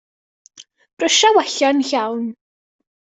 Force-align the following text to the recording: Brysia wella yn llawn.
Brysia 0.97 1.29
wella 1.35 1.69
yn 1.73 1.83
llawn. 1.91 2.25